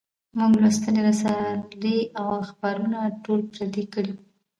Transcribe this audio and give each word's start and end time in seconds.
مونږ 0.37 0.53
لوستي 0.63 0.99
رسالې 1.09 1.97
او 2.19 2.25
اخبارونه 2.43 2.99
ټول 3.23 3.39
پردي 3.53 3.83
دي 3.97 4.11